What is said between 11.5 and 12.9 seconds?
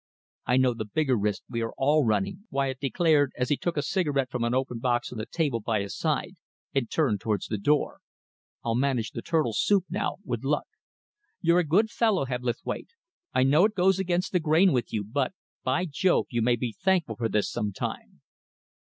a good fellow, Hebblethwaite.